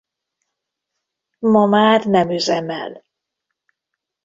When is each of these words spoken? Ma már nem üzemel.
Ma 1.39 1.65
már 1.65 2.05
nem 2.05 2.31
üzemel. 2.31 3.05